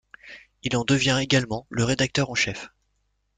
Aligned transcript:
Il 0.63 0.75
en 0.77 0.83
devient 0.83 1.19
également 1.21 1.67
le 1.69 1.83
rédacteur 1.83 2.31
en 2.31 2.33
chef. 2.33 2.69